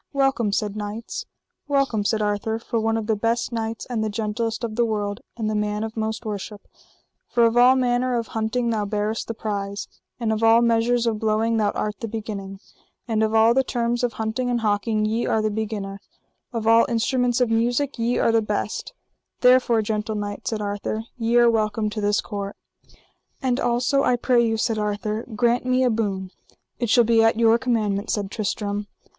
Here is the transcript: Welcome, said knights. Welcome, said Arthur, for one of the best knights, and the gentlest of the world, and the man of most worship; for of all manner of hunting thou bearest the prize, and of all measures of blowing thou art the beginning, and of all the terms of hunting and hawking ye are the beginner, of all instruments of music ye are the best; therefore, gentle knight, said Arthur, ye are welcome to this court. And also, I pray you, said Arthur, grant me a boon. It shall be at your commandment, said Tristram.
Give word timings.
Welcome, 0.13 0.51
said 0.51 0.75
knights. 0.75 1.25
Welcome, 1.67 2.05
said 2.05 2.23
Arthur, 2.23 2.57
for 2.57 2.79
one 2.79 2.97
of 2.97 3.05
the 3.05 3.15
best 3.15 3.51
knights, 3.51 3.85
and 3.85 4.03
the 4.03 4.09
gentlest 4.09 4.63
of 4.63 4.75
the 4.75 4.83
world, 4.83 5.19
and 5.37 5.47
the 5.47 5.53
man 5.53 5.83
of 5.83 5.95
most 5.95 6.25
worship; 6.25 6.67
for 7.29 7.45
of 7.45 7.55
all 7.55 7.75
manner 7.75 8.15
of 8.17 8.29
hunting 8.29 8.71
thou 8.71 8.83
bearest 8.83 9.27
the 9.27 9.35
prize, 9.35 9.87
and 10.19 10.33
of 10.33 10.41
all 10.41 10.63
measures 10.63 11.05
of 11.05 11.19
blowing 11.19 11.57
thou 11.57 11.69
art 11.75 11.99
the 11.99 12.07
beginning, 12.07 12.59
and 13.07 13.21
of 13.21 13.35
all 13.35 13.53
the 13.53 13.63
terms 13.63 14.03
of 14.03 14.13
hunting 14.13 14.49
and 14.49 14.61
hawking 14.61 15.05
ye 15.05 15.27
are 15.27 15.39
the 15.39 15.51
beginner, 15.51 16.01
of 16.51 16.65
all 16.65 16.87
instruments 16.89 17.39
of 17.39 17.51
music 17.51 17.99
ye 17.99 18.17
are 18.17 18.31
the 18.31 18.41
best; 18.41 18.93
therefore, 19.41 19.83
gentle 19.83 20.15
knight, 20.15 20.47
said 20.47 20.63
Arthur, 20.63 21.03
ye 21.15 21.37
are 21.37 21.47
welcome 21.47 21.91
to 21.91 22.01
this 22.01 22.21
court. 22.21 22.55
And 23.39 23.59
also, 23.59 24.01
I 24.01 24.15
pray 24.15 24.43
you, 24.43 24.57
said 24.57 24.79
Arthur, 24.79 25.27
grant 25.35 25.63
me 25.63 25.83
a 25.83 25.91
boon. 25.91 26.31
It 26.79 26.89
shall 26.89 27.03
be 27.03 27.21
at 27.23 27.37
your 27.37 27.59
commandment, 27.59 28.09
said 28.09 28.31
Tristram. 28.31 28.87